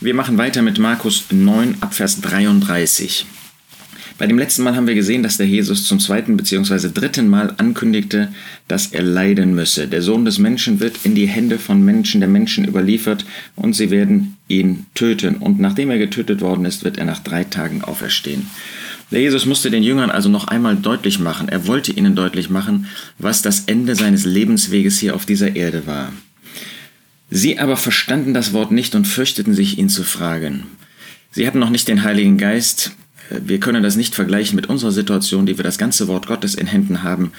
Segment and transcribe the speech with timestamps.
[0.00, 3.26] Wir machen weiter mit Markus 9 Abvers 33.
[4.16, 6.90] Bei dem letzten Mal haben wir gesehen, dass der Jesus zum zweiten bzw.
[6.94, 8.32] dritten Mal ankündigte,
[8.68, 9.88] dass er leiden müsse.
[9.88, 13.24] Der Sohn des Menschen wird in die Hände von Menschen der Menschen überliefert
[13.56, 15.34] und sie werden ihn töten.
[15.34, 18.46] Und nachdem er getötet worden ist, wird er nach drei Tagen auferstehen.
[19.10, 22.86] Der Jesus musste den Jüngern also noch einmal deutlich machen, er wollte ihnen deutlich machen,
[23.18, 26.12] was das Ende seines Lebensweges hier auf dieser Erde war.
[27.30, 30.66] Sie aber verstanden das Wort nicht und fürchteten sich, ihn zu fragen.
[31.30, 32.92] Sie hatten noch nicht den Heiligen Geist,
[33.30, 36.66] wir können das nicht vergleichen mit unserer Situation, die wir das ganze Wort Gottes in
[36.66, 37.32] Händen haben,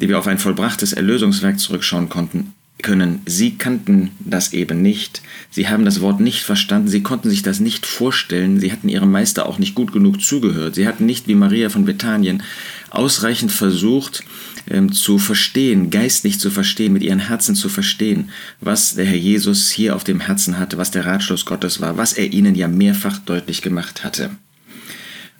[0.00, 3.20] die wir auf ein vollbrachtes Erlösungswerk zurückschauen konnten, können.
[3.24, 5.22] Sie kannten das eben nicht.
[5.50, 6.88] Sie haben das Wort nicht verstanden.
[6.88, 8.60] Sie konnten sich das nicht vorstellen.
[8.60, 10.74] Sie hatten ihrem Meister auch nicht gut genug zugehört.
[10.74, 12.42] Sie hatten nicht wie Maria von Bethanien
[12.90, 14.22] ausreichend versucht
[14.70, 19.70] ähm, zu verstehen, geistlich zu verstehen, mit ihren Herzen zu verstehen, was der Herr Jesus
[19.70, 23.18] hier auf dem Herzen hatte, was der Ratschluss Gottes war, was er ihnen ja mehrfach
[23.18, 24.30] deutlich gemacht hatte.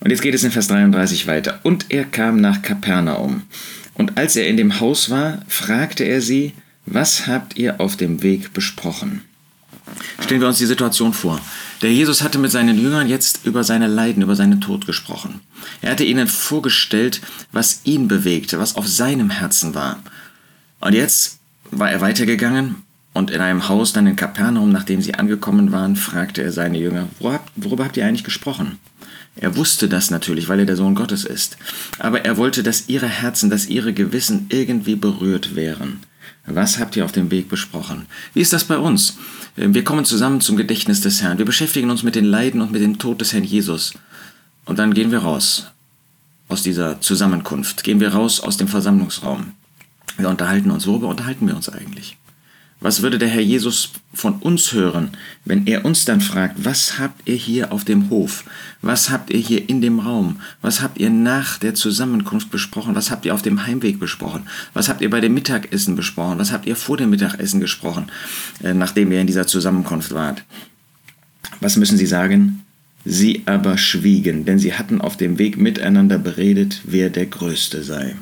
[0.00, 1.60] Und jetzt geht es in Vers 33 weiter.
[1.62, 3.42] Und er kam nach Kapernaum.
[3.94, 6.52] Und als er in dem Haus war, fragte er sie,
[6.86, 9.22] was habt ihr auf dem Weg besprochen?
[10.20, 11.40] Stellen wir uns die Situation vor.
[11.82, 15.40] Der Jesus hatte mit seinen Jüngern jetzt über seine Leiden, über seinen Tod gesprochen.
[15.82, 17.20] Er hatte ihnen vorgestellt,
[17.52, 20.02] was ihn bewegte, was auf seinem Herzen war.
[20.80, 21.38] Und jetzt
[21.70, 22.76] war er weitergegangen
[23.12, 27.08] und in einem Haus dann in Kapernaum, nachdem sie angekommen waren, fragte er seine Jünger,
[27.56, 28.78] worüber habt ihr eigentlich gesprochen?
[29.36, 31.56] Er wusste das natürlich, weil er der Sohn Gottes ist.
[31.98, 36.00] Aber er wollte, dass ihre Herzen, dass ihre Gewissen irgendwie berührt wären.
[36.46, 38.06] Was habt ihr auf dem Weg besprochen?
[38.32, 39.16] Wie ist das bei uns?
[39.56, 41.38] Wir kommen zusammen zum Gedächtnis des Herrn.
[41.38, 43.94] Wir beschäftigen uns mit den Leiden und mit dem Tod des Herrn Jesus.
[44.64, 45.66] Und dann gehen wir raus
[46.48, 47.84] aus dieser Zusammenkunft.
[47.84, 49.52] Gehen wir raus aus dem Versammlungsraum.
[50.16, 50.86] Wir unterhalten uns.
[50.86, 52.16] Worüber unterhalten wir uns eigentlich?
[52.84, 55.12] Was würde der Herr Jesus von uns hören,
[55.46, 58.44] wenn er uns dann fragt, was habt ihr hier auf dem Hof?
[58.82, 60.36] Was habt ihr hier in dem Raum?
[60.60, 62.94] Was habt ihr nach der Zusammenkunft besprochen?
[62.94, 64.42] Was habt ihr auf dem Heimweg besprochen?
[64.74, 66.38] Was habt ihr bei dem Mittagessen besprochen?
[66.38, 68.08] Was habt ihr vor dem Mittagessen gesprochen,
[68.62, 70.44] äh, nachdem ihr in dieser Zusammenkunft wart?
[71.60, 72.66] Was müssen sie sagen?
[73.06, 78.14] Sie aber schwiegen, denn sie hatten auf dem Weg miteinander beredet, wer der Größte sei.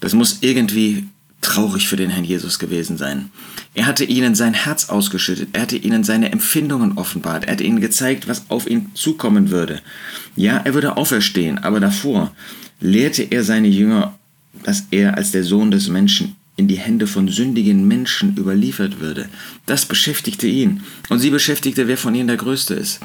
[0.00, 1.04] Das muss irgendwie
[1.44, 3.30] traurig für den Herrn Jesus gewesen sein.
[3.74, 7.80] Er hatte ihnen sein Herz ausgeschüttet, er hatte ihnen seine Empfindungen offenbart, er hatte ihnen
[7.80, 9.80] gezeigt, was auf ihn zukommen würde.
[10.36, 12.32] Ja, er würde auferstehen, aber davor
[12.80, 14.18] lehrte er seine Jünger,
[14.62, 19.28] dass er als der Sohn des Menschen in die Hände von sündigen Menschen überliefert würde.
[19.66, 20.82] Das beschäftigte ihn.
[21.08, 23.00] Und sie beschäftigte, wer von ihnen der Größte ist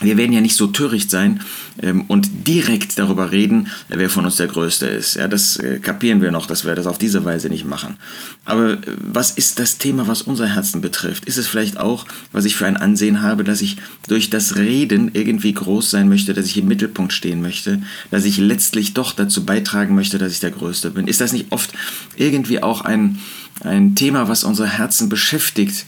[0.00, 1.40] wir werden ja nicht so töricht sein
[1.82, 5.14] ähm, und direkt darüber reden, wer von uns der Größte ist.
[5.14, 7.96] Ja, das äh, kapieren wir noch, dass wir das auf diese Weise nicht machen.
[8.44, 11.26] Aber äh, was ist das Thema, was unser Herzen betrifft?
[11.26, 13.76] Ist es vielleicht auch, was ich für ein Ansehen habe, dass ich
[14.08, 18.38] durch das Reden irgendwie groß sein möchte, dass ich im Mittelpunkt stehen möchte, dass ich
[18.38, 21.06] letztlich doch dazu beitragen möchte, dass ich der Größte bin?
[21.06, 21.70] Ist das nicht oft
[22.16, 23.18] irgendwie auch ein,
[23.62, 25.84] ein Thema, was unser Herzen beschäftigt?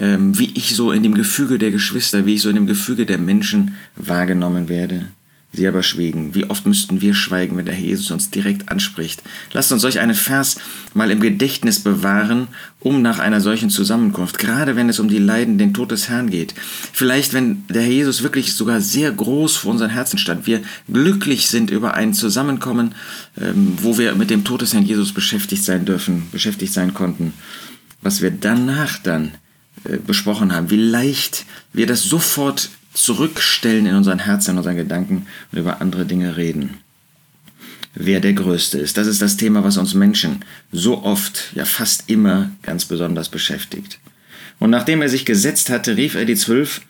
[0.00, 3.06] Ähm, wie ich so in dem Gefüge der Geschwister, wie ich so in dem Gefüge
[3.06, 5.06] der Menschen wahrgenommen werde.
[5.56, 6.34] Sie aber schwiegen.
[6.34, 9.22] Wie oft müssten wir schweigen, wenn der Herr Jesus uns direkt anspricht?
[9.52, 10.56] Lasst uns solch einen Vers
[10.92, 12.48] mal im Gedächtnis bewahren,
[12.80, 16.28] um nach einer solchen Zusammenkunft, gerade wenn es um die Leiden, den Tod des Herrn
[16.28, 16.54] geht.
[16.92, 20.60] Vielleicht, wenn der Herr Jesus wirklich sogar sehr groß vor unseren Herzen stand, wir
[20.92, 22.94] glücklich sind über ein Zusammenkommen,
[23.40, 27.32] ähm, wo wir mit dem Tod des Herrn Jesus beschäftigt sein dürfen, beschäftigt sein konnten.
[28.02, 29.32] Was wir danach dann
[30.06, 35.58] besprochen haben, wie leicht wir das sofort zurückstellen in unseren Herzen, in unseren Gedanken und
[35.58, 36.78] über andere Dinge reden.
[37.94, 42.04] Wer der Größte ist, das ist das Thema, was uns Menschen so oft, ja fast
[42.08, 43.98] immer ganz besonders beschäftigt.
[44.58, 46.82] Und nachdem er sich gesetzt hatte, rief er die Zwölf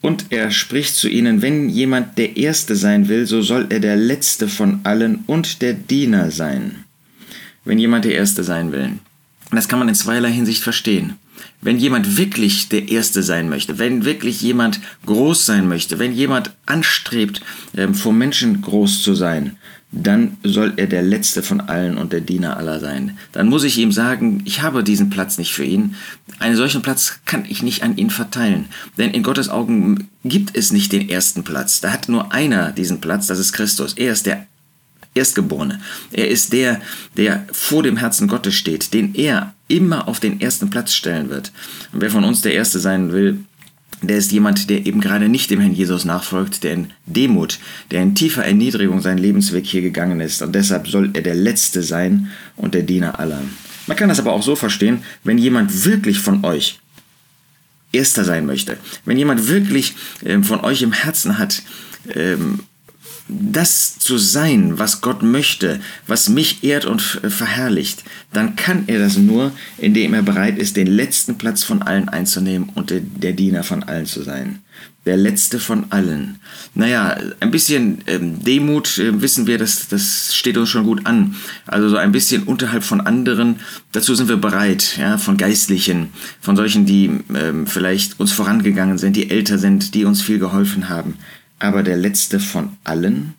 [0.00, 3.96] und er spricht zu ihnen, wenn jemand der Erste sein will, so soll er der
[3.96, 6.84] Letzte von allen und der Diener sein.
[7.64, 8.92] Wenn jemand der Erste sein will.
[9.50, 11.14] Das kann man in zweierlei Hinsicht verstehen.
[11.60, 16.54] Wenn jemand wirklich der Erste sein möchte, wenn wirklich jemand groß sein möchte, wenn jemand
[16.66, 17.40] anstrebt,
[17.76, 19.56] ähm, vor Menschen groß zu sein,
[19.92, 23.18] dann soll er der Letzte von allen und der Diener aller sein.
[23.32, 25.96] Dann muss ich ihm sagen, ich habe diesen Platz nicht für ihn.
[26.38, 28.66] Einen solchen Platz kann ich nicht an ihn verteilen.
[28.98, 31.80] Denn in Gottes Augen gibt es nicht den ersten Platz.
[31.80, 33.94] Da hat nur einer diesen Platz, das ist Christus.
[33.94, 34.46] Er ist der
[35.14, 35.80] Erstgeborene.
[36.12, 36.80] Er ist der,
[37.16, 41.52] der vor dem Herzen Gottes steht, den er immer auf den ersten Platz stellen wird.
[41.92, 43.44] Und wer von uns der Erste sein will,
[44.02, 47.58] der ist jemand, der eben gerade nicht dem Herrn Jesus nachfolgt, der in Demut,
[47.90, 50.42] der in tiefer Erniedrigung seinen Lebensweg hier gegangen ist.
[50.42, 53.42] Und deshalb soll er der Letzte sein und der Diener aller.
[53.86, 56.78] Man kann das aber auch so verstehen, wenn jemand wirklich von euch
[57.92, 61.62] Erster sein möchte, wenn jemand wirklich ähm, von euch im Herzen hat,
[62.14, 62.60] ähm,
[63.30, 69.16] das zu sein, was Gott möchte, was mich ehrt und verherrlicht, dann kann er das
[69.16, 73.82] nur, indem er bereit ist, den letzten Platz von allen einzunehmen und der Diener von
[73.82, 74.60] allen zu sein.
[75.06, 76.38] Der letzte von allen.
[76.74, 81.36] Naja, ein bisschen ähm, Demut, äh, wissen wir, das, das steht uns schon gut an.
[81.66, 83.56] Also so ein bisschen unterhalb von anderen,
[83.92, 86.10] dazu sind wir bereit, ja, von Geistlichen,
[86.40, 90.90] von solchen, die ähm, vielleicht uns vorangegangen sind, die älter sind, die uns viel geholfen
[90.90, 91.14] haben
[91.60, 93.34] aber der letzte von allen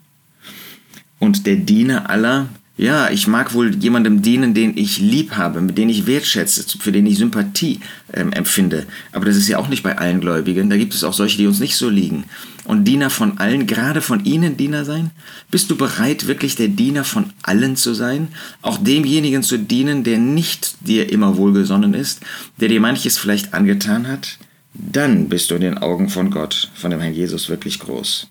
[1.19, 2.47] und der Diener aller.
[2.77, 6.91] Ja, ich mag wohl jemandem dienen, den ich lieb habe, mit dem ich wertschätze, für
[6.91, 7.79] den ich Sympathie
[8.12, 8.88] ähm, empfinde.
[9.12, 10.69] Aber das ist ja auch nicht bei allen Gläubigen.
[10.69, 12.23] Da gibt es auch solche, die uns nicht so liegen.
[12.63, 15.12] Und Diener von allen, gerade von ihnen Diener sein?
[15.51, 18.29] Bist du bereit, wirklich der Diener von allen zu sein?
[18.63, 22.21] Auch demjenigen zu dienen, der nicht dir immer wohlgesonnen ist,
[22.59, 24.39] der dir manches vielleicht angetan hat?
[24.73, 28.27] Dann bist du in den Augen von Gott, von dem Herrn Jesus wirklich groß.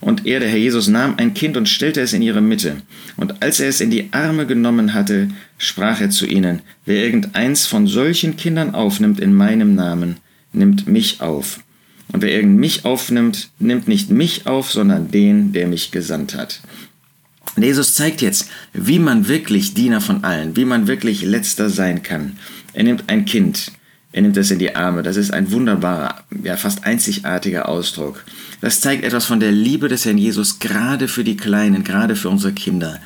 [0.00, 2.76] Und er, der Herr Jesus, nahm ein Kind und stellte es in ihre Mitte.
[3.16, 5.28] Und als er es in die Arme genommen hatte,
[5.58, 10.16] sprach er zu ihnen, wer irgendeins von solchen Kindern aufnimmt in meinem Namen,
[10.52, 11.60] nimmt mich auf.
[12.12, 16.60] Und wer irgend mich aufnimmt, nimmt nicht mich auf, sondern den, der mich gesandt hat.
[17.56, 22.38] Jesus zeigt jetzt, wie man wirklich Diener von allen, wie man wirklich letzter sein kann.
[22.72, 23.72] Er nimmt ein Kind,
[24.12, 25.02] er nimmt es in die Arme.
[25.02, 28.24] Das ist ein wunderbarer, ja fast einzigartiger Ausdruck.
[28.60, 32.28] Das zeigt etwas von der Liebe des Herrn Jesus gerade für die Kleinen, gerade für
[32.28, 33.00] unsere Kinder.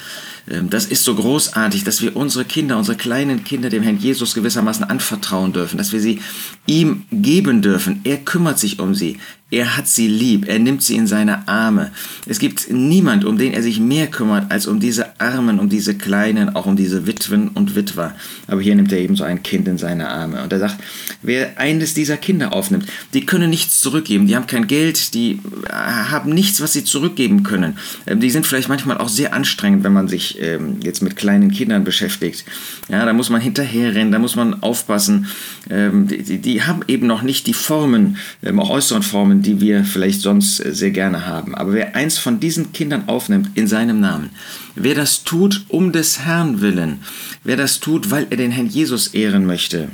[0.51, 4.35] Ähm, das ist so großartig, dass wir unsere Kinder, unsere kleinen Kinder dem Herrn Jesus
[4.35, 6.21] gewissermaßen anvertrauen dürfen, dass wir sie
[6.67, 8.01] ihm geben dürfen.
[8.05, 9.19] Er kümmert sich um sie.
[9.55, 11.93] Er hat sie lieb, er nimmt sie in seine Arme.
[12.27, 15.95] Es gibt niemand, um den er sich mehr kümmert, als um diese Armen, um diese
[15.95, 18.17] Kleinen, auch um diese Witwen und Witwer.
[18.49, 20.43] Aber hier nimmt er eben so ein Kind in seine Arme.
[20.43, 20.83] Und er sagt,
[21.23, 25.39] wer eines dieser Kinder aufnimmt, die können nichts zurückgeben, die haben kein Geld, die
[25.71, 27.79] haben nichts, was sie zurückgeben können.
[28.09, 31.53] Ähm, die sind vielleicht manchmal auch sehr anstrengend, wenn man sich ähm, jetzt mit kleinen
[31.53, 32.45] Kindern beschäftigt.
[32.89, 35.29] Ja, da muss man hinterherrennen, da muss man aufpassen.
[35.71, 38.17] Ähm, die, die haben eben noch nicht die Formen,
[38.57, 41.55] auch äußeren Formen, die wir vielleicht sonst sehr gerne haben.
[41.55, 44.31] Aber wer eins von diesen Kindern aufnimmt in seinem Namen,
[44.75, 47.01] wer das tut um des Herrn willen,
[47.45, 49.89] wer das tut, weil er den Herrn Jesus ehren möchte,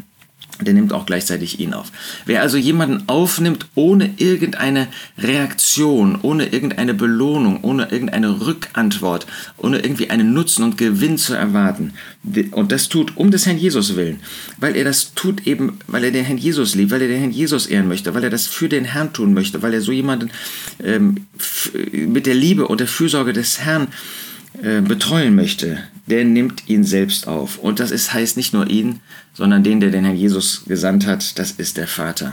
[0.60, 1.92] der nimmt auch gleichzeitig ihn auf.
[2.26, 9.26] Wer also jemanden aufnimmt ohne irgendeine Reaktion, ohne irgendeine Belohnung, ohne irgendeine Rückantwort,
[9.56, 11.92] ohne irgendwie einen Nutzen und Gewinn zu erwarten,
[12.52, 14.20] und das tut um des Herrn Jesus willen,
[14.58, 17.30] weil er das tut eben, weil er den Herrn Jesus liebt, weil er den Herrn
[17.30, 20.30] Jesus ehren möchte, weil er das für den Herrn tun möchte, weil er so jemanden
[20.84, 21.26] ähm,
[21.92, 23.88] mit der Liebe und der Fürsorge des Herrn
[24.62, 27.58] äh, betreuen möchte, der nimmt ihn selbst auf.
[27.58, 29.00] Und das ist, heißt nicht nur ihn,
[29.32, 32.32] sondern den, der den Herrn Jesus gesandt hat, das ist der Vater.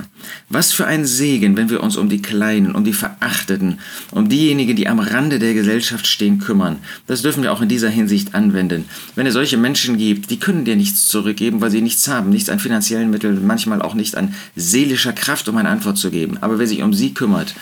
[0.49, 3.79] Was für ein Segen, wenn wir uns um die Kleinen, um die Verachteten,
[4.11, 6.79] um diejenigen, die am Rande der Gesellschaft stehen, kümmern.
[7.05, 8.85] Das dürfen wir auch in dieser Hinsicht anwenden.
[9.15, 12.49] Wenn es solche Menschen gibt, die können dir nichts zurückgeben, weil sie nichts haben, nichts
[12.49, 16.37] an finanziellen Mitteln, manchmal auch nicht an seelischer Kraft, um eine Antwort zu geben.
[16.41, 17.53] Aber wer sich um sie kümmert,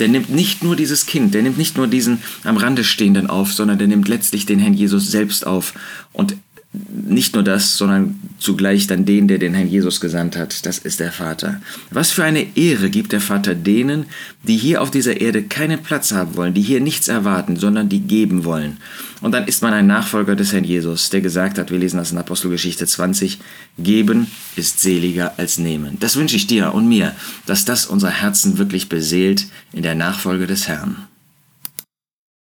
[0.00, 3.52] der nimmt nicht nur dieses Kind, der nimmt nicht nur diesen am Rande Stehenden auf,
[3.52, 5.74] sondern der nimmt letztlich den Herrn Jesus selbst auf.
[6.12, 6.36] Und
[6.72, 11.00] nicht nur das, sondern zugleich dann den, der den Herrn Jesus gesandt hat, das ist
[11.00, 11.60] der Vater.
[11.90, 14.06] Was für eine Ehre gibt der Vater denen,
[14.44, 18.00] die hier auf dieser Erde keinen Platz haben wollen, die hier nichts erwarten, sondern die
[18.00, 18.76] geben wollen.
[19.20, 22.12] Und dann ist man ein Nachfolger des Herrn Jesus, der gesagt hat, wir lesen das
[22.12, 23.40] in Apostelgeschichte 20,
[23.76, 25.96] geben ist seliger als nehmen.
[25.98, 30.46] Das wünsche ich dir und mir, dass das unser Herzen wirklich beseelt in der Nachfolge
[30.46, 31.09] des Herrn.